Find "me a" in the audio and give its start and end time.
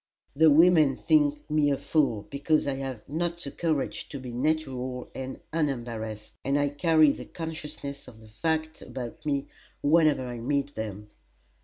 1.47-1.77